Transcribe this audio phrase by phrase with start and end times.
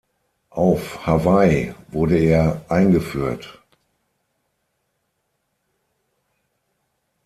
[0.55, 3.61] Auf Hawaii wurde er eingeführt.